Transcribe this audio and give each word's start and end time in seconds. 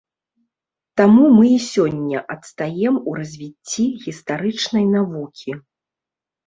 Таму 1.01 1.27
мы 1.35 1.43
і 1.49 1.59
сёння 1.73 2.19
адстаём 2.37 2.95
у 3.13 3.15
развіцці 3.21 3.85
гістарычнай 4.09 4.85
навукі. 4.97 5.51